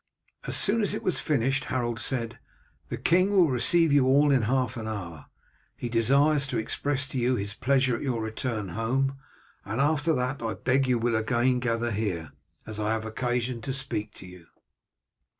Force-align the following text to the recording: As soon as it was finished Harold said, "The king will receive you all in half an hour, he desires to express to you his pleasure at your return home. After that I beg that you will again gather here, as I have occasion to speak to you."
As 0.47 0.55
soon 0.57 0.81
as 0.81 0.95
it 0.95 1.03
was 1.03 1.19
finished 1.19 1.65
Harold 1.65 1.99
said, 1.99 2.39
"The 2.89 2.97
king 2.97 3.29
will 3.29 3.51
receive 3.51 3.93
you 3.93 4.07
all 4.07 4.31
in 4.31 4.41
half 4.41 4.75
an 4.75 4.87
hour, 4.87 5.27
he 5.77 5.89
desires 5.89 6.47
to 6.47 6.57
express 6.57 7.07
to 7.09 7.19
you 7.19 7.35
his 7.35 7.53
pleasure 7.53 7.97
at 7.97 8.01
your 8.01 8.19
return 8.19 8.69
home. 8.69 9.19
After 9.63 10.11
that 10.15 10.41
I 10.41 10.55
beg 10.55 10.85
that 10.85 10.89
you 10.89 10.97
will 10.97 11.15
again 11.15 11.59
gather 11.59 11.91
here, 11.91 12.31
as 12.65 12.79
I 12.79 12.89
have 12.93 13.05
occasion 13.05 13.61
to 13.61 13.73
speak 13.73 14.11
to 14.15 14.25
you." 14.25 14.47